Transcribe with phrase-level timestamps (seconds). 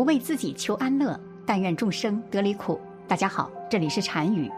[0.00, 2.80] 不为自己求安乐，但愿众生得离苦。
[3.06, 4.50] 大家好，这里是禅语，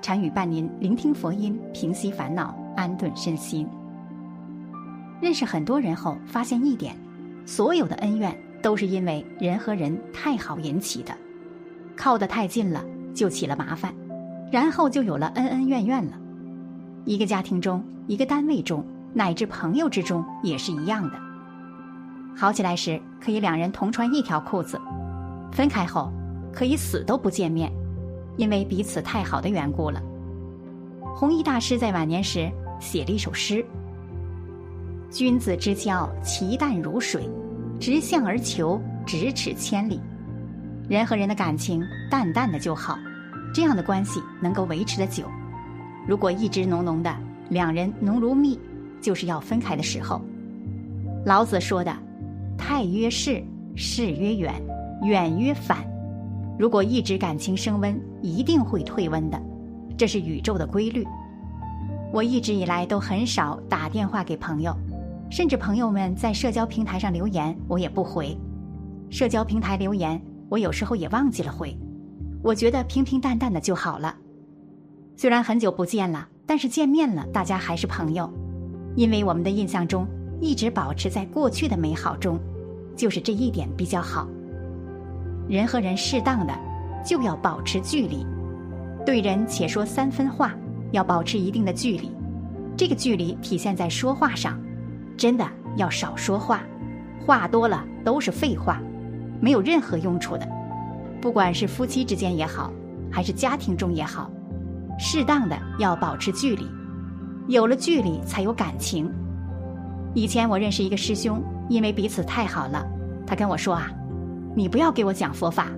[0.00, 3.68] 禅语伴您聆听佛音，平息烦恼，安顿身心。
[5.20, 6.96] 认识很多人后，发现一点：
[7.44, 11.12] 所有的恩怨都是因为人和人太好引起的，
[11.94, 12.82] 靠得太近了，
[13.12, 13.92] 就起了麻烦，
[14.50, 16.12] 然后就有了恩恩怨怨了。
[17.04, 18.82] 一个家庭中，一个单位中，
[19.12, 21.27] 乃至朋友之中，也是一样的。
[22.40, 24.78] 好起来时，可以两人同穿一条裤子；
[25.50, 26.12] 分开后，
[26.52, 27.68] 可以死都不见面，
[28.36, 30.00] 因为彼此太好的缘故了。
[31.16, 33.66] 弘一大师在晚年时写了一首诗
[35.10, 37.22] ：“君子之交，其淡如水；
[37.80, 40.00] 直向而求，咫尺千里。”
[40.88, 42.96] 人和人的感情淡淡的就好，
[43.52, 45.24] 这样的关系能够维持的久。
[46.06, 47.12] 如果一直浓浓的，
[47.48, 48.60] 两人浓如蜜，
[49.00, 50.22] 就是要分开的时候。
[51.26, 51.92] 老子说的。
[52.58, 53.42] 太曰逝，
[53.76, 54.52] 逝曰远，
[55.04, 55.78] 远曰反。
[56.58, 59.40] 如果一直感情升温，一定会退温的，
[59.96, 61.06] 这是宇宙的规律。
[62.12, 64.76] 我一直以来都很少打电话给朋友，
[65.30, 68.36] 甚至朋友们在社交平台上留言，我也不回。
[69.08, 71.74] 社交平台留言，我有时候也忘记了回。
[72.42, 74.14] 我觉得平平淡淡的就好了。
[75.16, 78.30] 虽然很久不见了，但是见面了，大家还是朋友，
[78.96, 80.06] 因为我们的印象中。
[80.40, 82.38] 一直保持在过去的美好中，
[82.96, 84.28] 就是这一点比较好。
[85.48, 86.52] 人和人适当的
[87.04, 88.26] 就要保持距离，
[89.04, 90.54] 对人且说三分话，
[90.92, 92.12] 要保持一定的距离。
[92.76, 94.60] 这个距离体现在说话上，
[95.16, 95.44] 真的
[95.76, 96.62] 要少说话，
[97.26, 98.80] 话多了都是废话，
[99.40, 100.48] 没有任何用处的。
[101.20, 102.72] 不管是夫妻之间也好，
[103.10, 104.30] 还是家庭中也好，
[104.98, 106.64] 适当的要保持距离，
[107.48, 109.12] 有了距离才有感情。
[110.14, 112.84] 以前我认识一个师兄，因为彼此太好了，
[113.26, 113.90] 他跟我说啊
[114.56, 115.68] ：“你不要给我讲佛法，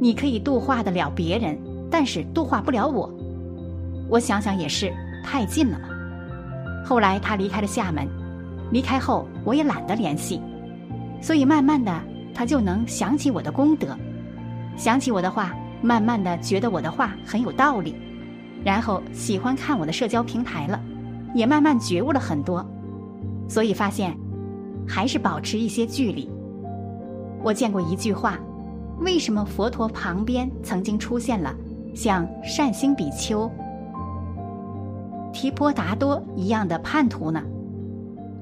[0.00, 1.58] 你可以度化得了别人，
[1.90, 3.12] 但是度化不了我。”
[4.08, 4.92] 我想想也是，
[5.24, 5.88] 太近了嘛。
[6.84, 8.06] 后来他离开了厦门，
[8.70, 10.40] 离开后我也懒得联系，
[11.20, 11.92] 所以慢慢的
[12.34, 13.96] 他就能想起我的功德，
[14.76, 17.94] 想起我的话，慢慢的觉得我的话很有道理，
[18.64, 20.80] 然后喜欢看我的社交平台了，
[21.34, 22.64] 也慢慢觉悟了很多。
[23.50, 24.16] 所以发现，
[24.86, 26.30] 还是保持一些距离。
[27.42, 28.38] 我见过一句话：
[29.00, 31.52] 为什么佛陀旁边曾经出现了
[31.92, 33.50] 像善星比丘、
[35.32, 37.42] 提婆达多一样的叛徒呢？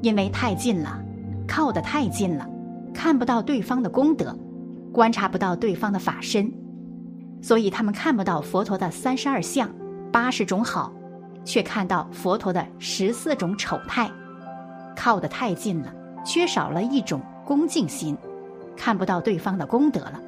[0.03, 1.03] 因为太近了，
[1.47, 2.47] 靠得太近了，
[2.93, 4.39] 看不到对方的功德，
[4.93, 6.53] 观察不到对方的法身，
[7.41, 9.75] 所以他们看不到佛陀的三十二相、
[10.13, 10.93] 八十种好，
[11.47, 14.11] 却看到佛陀的十四种丑态。
[14.99, 15.95] 靠得太近了，
[16.25, 18.19] 缺少了一种恭敬心，
[18.77, 20.21] 看不到对方的功德了。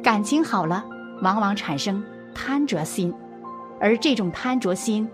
[0.00, 0.84] 感情好了，
[1.22, 2.00] 往往产生
[2.32, 3.12] 贪着心，
[3.80, 5.08] 而这种贪着心，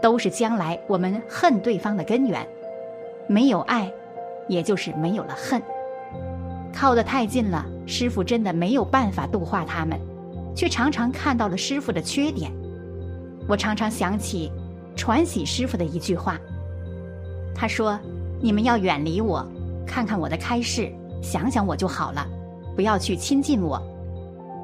[0.00, 2.46] 都是将来我们恨对方的根源。
[3.26, 3.92] 没有爱，
[4.46, 5.60] 也就是没有了恨。
[6.72, 9.98] 靠得太近了，师傅真的没有办法度化他们，
[10.54, 12.52] 却常常看到了师傅的缺点。
[13.48, 14.52] 我常常想起
[14.94, 16.38] 传喜师傅的一句话。
[17.54, 17.98] 他说
[18.40, 19.46] ：“你们要远离我，
[19.86, 20.92] 看看我的开示，
[21.22, 22.26] 想想我就好了，
[22.74, 23.80] 不要去亲近我。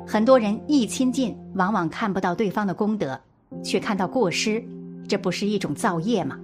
[0.06, 3.19] 很多人一亲近，往往看不到对方的功德，
[3.62, 4.62] 却看到过失，
[5.06, 6.38] 这不是一种造业吗？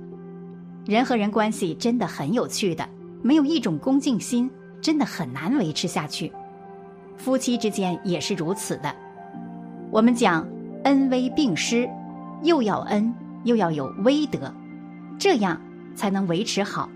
[0.86, 2.86] 人和人关系真的很有趣的，
[3.22, 4.50] 没有一种恭敬心，
[4.80, 6.30] 真的很难维持下去。
[7.16, 8.94] 夫妻之间也是如此的。
[9.90, 10.46] 我们讲
[10.84, 11.88] 恩威并施，
[12.42, 13.12] 又要恩，
[13.44, 14.52] 又要有威德，
[15.18, 15.58] 这样。”
[15.94, 16.88] 才能维持好，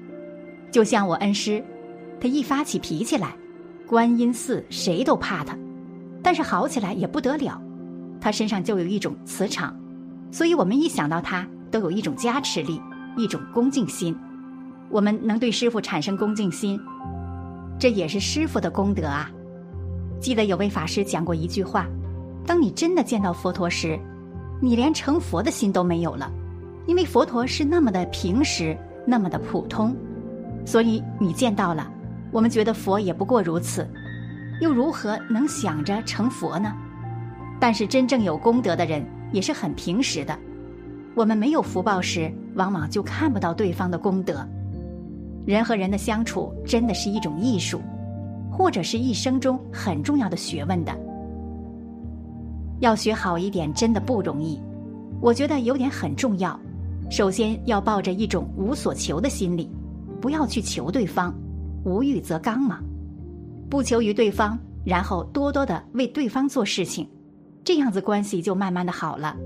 [0.71, 1.65] 就像我恩师，
[2.21, 3.35] 他一发起脾气来，
[3.87, 5.57] 观音寺谁都怕他，
[6.23, 7.61] 但是好起来也不得了，
[8.21, 9.75] 他身上就有一种磁场，
[10.31, 12.81] 所以我们一想到他，都有一种加持力，
[13.17, 14.17] 一种恭敬心。
[14.91, 16.81] 我们能对师傅产生恭敬心，
[17.79, 19.31] 这也是师傅的功德啊。
[20.21, 21.87] 记得有位法师讲过一句话：
[22.45, 23.99] 当你真的见到佛陀时，
[24.61, 26.33] 你连成佛的心都没有了，
[26.87, 28.77] 因为佛陀是那么的平实。
[29.11, 29.97] 那么的普通，
[30.67, 31.91] 所以你见到了，
[32.31, 33.89] 我们觉得佛也不过如此，
[34.61, 36.71] 又如何能想着成佛呢？
[37.59, 39.03] 但是真正有功德的人
[39.33, 40.39] 也是很平实的。
[41.15, 44.47] 我们没有福报时，往往就看不到对方的功德。
[45.47, 47.81] 人和人的相处真的是一种艺术，
[48.53, 50.93] 或者是一生中很重要的学问的。
[52.81, 54.61] 要学好一点，真的不容易。
[55.19, 56.61] 我觉得有点很重要。
[57.11, 59.71] 首先要抱着一种无所求的心理，
[60.21, 61.35] 不要去求对方，
[61.85, 62.81] 无欲则刚嘛。
[63.71, 67.09] 不求于对方，然后多多的为对方做事情，
[67.65, 69.37] 这样子关系就慢慢的好了。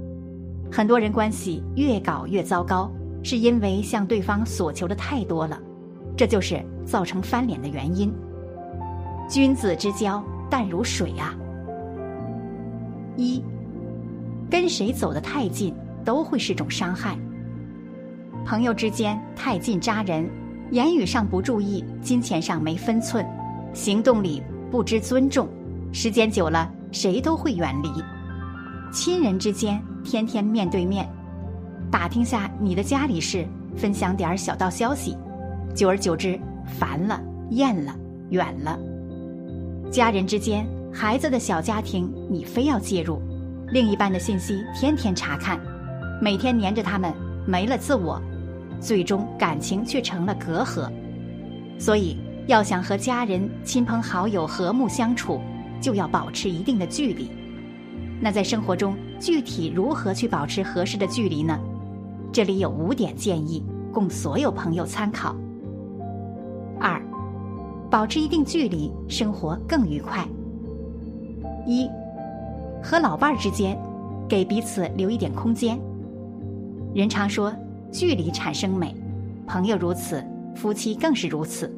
[0.71, 2.91] 很多人关系越搞越糟糕，
[3.23, 5.61] 是因为向对方索求的太多了，
[6.17, 8.13] 这就是造成翻脸的原因。
[9.29, 11.35] 君子之交淡如水啊！
[13.17, 13.43] 一，
[14.51, 15.75] 跟谁走得太近
[16.05, 17.17] 都会是种伤害。
[18.45, 20.29] 朋友之间太近扎人，
[20.71, 23.25] 言语上不注意，金钱上没分寸，
[23.73, 25.49] 行动里不知尊重，
[25.93, 27.89] 时间久了谁都会远离。
[28.93, 31.09] 亲人之间天天面对面，
[31.91, 33.47] 打听下你的家里事，
[33.77, 35.17] 分享点小道消息，
[35.75, 37.95] 久而久之烦了、厌了、
[38.31, 38.79] 远了。
[39.91, 43.23] 家人之间，孩子的小家庭你非要介入，
[43.69, 45.59] 另一半的信息天天查看，
[46.21, 47.15] 每天黏着他们，
[47.47, 48.21] 没了自我。
[48.83, 50.91] 最终感情却成了隔阂，
[51.79, 52.17] 所以
[52.49, 55.41] 要想和家人、亲朋好友和睦相处，
[55.81, 57.31] 就要保持一定的距离。
[58.21, 61.57] 那在生活中具体如何去保持合适的距离呢？
[62.33, 63.63] 这里有五点建议，
[63.93, 65.37] 供所有朋友参考。
[66.81, 67.01] 二，
[67.89, 70.27] 保持一定距离，生活更愉快。
[71.67, 71.89] 一，
[72.83, 73.79] 和老伴儿之间，
[74.29, 75.79] 给彼此留一点空间。
[76.93, 77.55] 人常说。
[77.93, 78.95] 距离产生美，
[79.47, 80.25] 朋友如此，
[80.57, 81.71] 夫妻更是如此。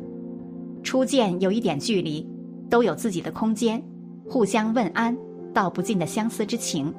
[0.85, 2.27] 初见有一点距离，
[2.71, 3.83] 都有自己的空间，
[4.29, 5.17] 互相问安，
[5.53, 6.95] 道不尽的相思之情。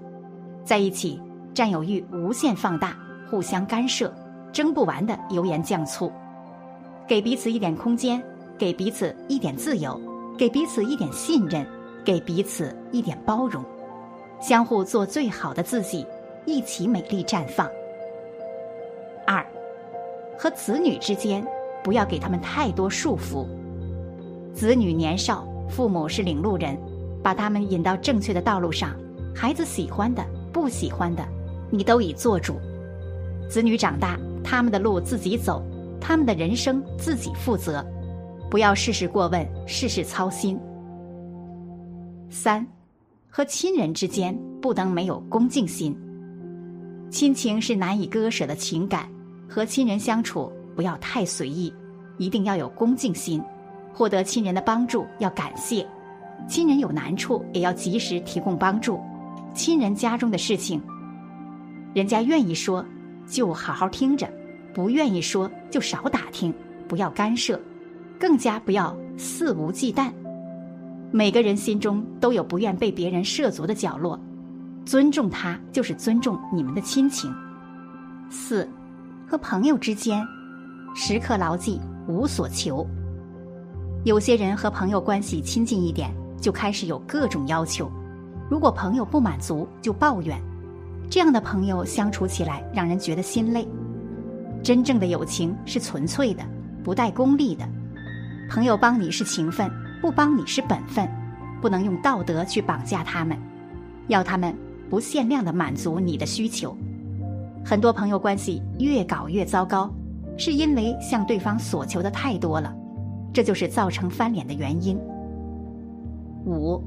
[0.65, 1.19] 在一起，
[1.53, 2.97] 占有欲无限放大，
[3.29, 4.13] 互相干涉，
[4.51, 6.12] 争不完的油盐酱醋。
[7.07, 8.21] 给彼此一点空间，
[8.57, 10.00] 给彼此一点自由，
[10.38, 11.65] 给彼此一点信任，
[12.03, 13.63] 给彼此一点包容，
[14.41, 16.06] 相互做最好的自己，
[16.45, 17.69] 一起美丽绽放。
[20.38, 21.46] 和子女之间
[21.84, 23.46] 不要给他们太多束缚。
[24.54, 26.78] 子女年少，父母是领路人，
[27.22, 28.96] 把他们引到正确的道路上。
[29.36, 31.26] 孩子喜欢的、不喜欢的，
[31.70, 32.56] 你都已做主。
[33.50, 35.62] 子女长大，他们的路自己走，
[36.00, 37.86] 他们的人生自己负责，
[38.50, 40.58] 不要事事过问，事事操心。
[42.30, 42.66] 三，
[43.30, 45.96] 和亲人之间不能没有恭敬心。
[47.10, 49.10] 亲情是难以割舍的情感。
[49.47, 51.74] 和亲人相处不要太随意，
[52.18, 53.42] 一定要有恭敬心。
[53.94, 55.88] 获得亲人的帮助要感谢，
[56.50, 59.00] 亲人有难处也要及时提供帮助。
[59.53, 60.81] 亲人家中的事情，
[61.94, 62.86] 人家愿意说
[63.25, 64.30] 就好好听着，
[64.74, 66.53] 不愿意说就少打听，
[66.89, 67.57] 不要干涉，
[68.19, 70.12] 更加不要肆无忌惮。
[71.12, 74.19] 每个人心中都有不愿被别人涉足的角落，
[74.86, 77.33] 尊重他就是尊重你们的亲情。
[78.30, 78.68] 四。
[79.36, 80.26] 和朋友之间，
[80.96, 81.78] 时刻牢记
[82.08, 82.88] 无所求。
[84.06, 86.10] 有些人和朋友关系亲近一点，
[86.40, 87.92] 就开始有各种要求。
[88.50, 90.42] 如果朋友不满足，就抱怨。
[91.10, 93.68] 这样的朋友相处起来让人觉得心累。
[94.64, 96.42] 真正的友情是纯粹的，
[96.82, 97.68] 不带功利的。
[98.50, 99.70] 朋友帮你是情分，
[100.02, 101.06] 不帮你是本分，
[101.62, 103.38] 不能用道德去绑架他们，
[104.08, 104.56] 要他们
[104.90, 106.74] 不限量的满足你的需求。
[107.65, 109.91] 很多朋友关系越搞越糟糕，
[110.38, 112.72] 是因为向对方索求的太多了，
[113.34, 114.95] 这就是造成翻脸的原因。
[116.45, 116.79] 五，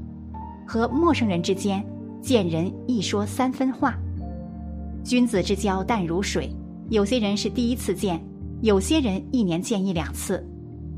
[0.65, 1.85] 和陌生人之间
[2.21, 3.93] 见人一说三分话。
[5.03, 6.49] 君子之交淡如水，
[6.89, 8.17] 有些人是第一次见，
[8.61, 10.41] 有些人一年见一两次。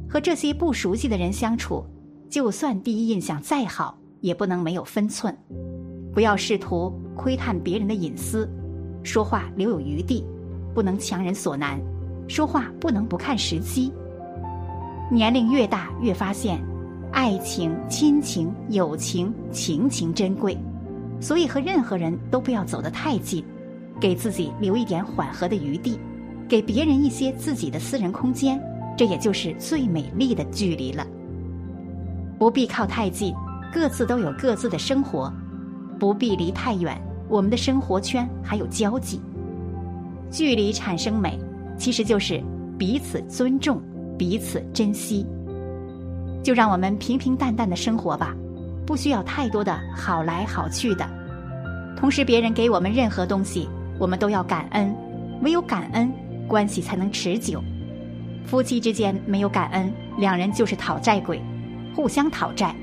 [0.07, 1.83] 和这些不熟悉的人相处，
[2.29, 5.35] 就算第一印象再好，也不能没有分寸，
[6.13, 8.47] 不要试图窥探别人的隐私。
[9.03, 10.23] 说话留有余地，
[10.73, 11.79] 不能强人所难；
[12.27, 13.91] 说话不能不看时机。
[15.09, 16.59] 年龄越大，越发现，
[17.11, 20.57] 爱情、亲情、友情、情情珍贵，
[21.19, 23.43] 所以和任何人都不要走得太近，
[23.99, 25.99] 给自己留一点缓和的余地，
[26.47, 28.61] 给别人一些自己的私人空间，
[28.97, 31.05] 这也就是最美丽的距离了。
[32.39, 33.33] 不必靠太近，
[33.73, 35.29] 各自都有各自的生活；
[35.99, 36.99] 不必离太远。
[37.31, 39.21] 我们的生活圈还有交际，
[40.29, 41.39] 距离产生美，
[41.77, 42.43] 其实就是
[42.77, 43.81] 彼此尊重、
[44.17, 45.25] 彼此珍惜。
[46.43, 48.35] 就让我们平平淡淡的生活吧，
[48.85, 51.09] 不需要太多的好来好去的。
[51.95, 54.93] 同时，别人给我们任何东西，我们都要感恩，
[55.41, 56.11] 唯有感恩，
[56.49, 57.63] 关系才能持久。
[58.45, 61.41] 夫妻之间没有感恩，两人就是讨债鬼，
[61.95, 62.75] 互相讨债，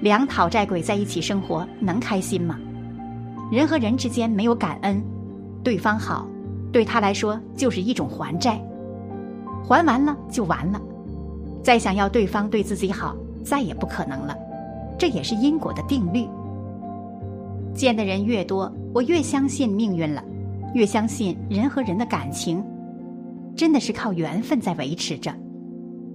[0.00, 2.58] 两讨债鬼在一起生活，能开心吗？
[3.52, 5.04] 人和人之间没有感恩，
[5.62, 6.26] 对方好，
[6.72, 8.58] 对他来说就是一种还债，
[9.62, 10.80] 还完了就完了，
[11.62, 14.34] 再想要对方对自己好，再也不可能了。
[14.98, 16.26] 这也是因果的定律。
[17.74, 20.24] 见的人越多，我越相信命运了，
[20.72, 22.64] 越相信人和人的感情，
[23.54, 25.30] 真的是靠缘分在维持着。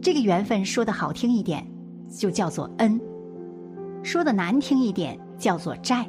[0.01, 1.63] 这个缘分说的好听一点，
[2.09, 2.99] 就叫做恩；
[4.01, 6.03] 说的难听一点，叫做债。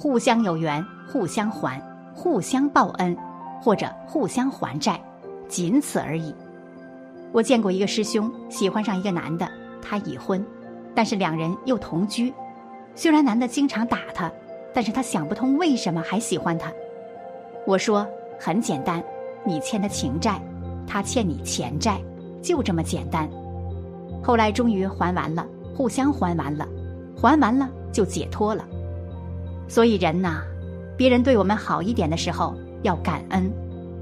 [0.00, 1.78] 互相有缘，互相还，
[2.14, 3.14] 互相报恩，
[3.60, 4.98] 或者互相还债，
[5.46, 6.34] 仅此而已。
[7.32, 9.46] 我见过一个师兄喜欢上一个男的，
[9.82, 10.42] 他已婚，
[10.94, 12.32] 但是两人又同居。
[12.94, 14.32] 虽然男的经常打他，
[14.72, 16.72] 但是他想不通为什么还喜欢他。
[17.66, 18.06] 我说
[18.38, 19.04] 很简单，
[19.44, 20.40] 你欠他情债，
[20.86, 22.00] 他欠你钱债，
[22.40, 23.28] 就这么简单。
[24.22, 26.66] 后来终于还完了，互相还完了，
[27.20, 28.64] 还完了就解脱了。
[29.70, 30.42] 所以人呐，
[30.96, 33.48] 别人对我们好一点的时候要感恩，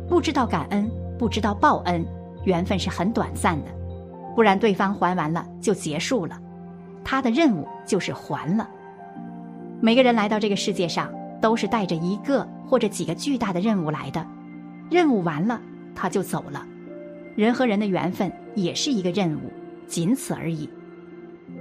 [0.09, 2.03] 不知道感恩，不知道报恩。
[2.45, 3.67] 缘分是很短暂的，
[4.35, 6.41] 不然对方还完了就结束了，
[7.05, 8.67] 他的任务就是还了。
[9.83, 14.27] 每个人来到这个世界上都是带着一个或者几个巨大的任务来的，
[14.91, 15.61] 任务完了
[15.95, 16.65] 他就走了。
[17.37, 19.53] 人和人的缘分也是一个任务，
[19.87, 20.67] 仅此而已。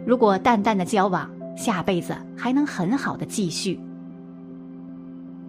[0.06, 3.78] 如果淡淡的交往，下辈子还能很好的继续。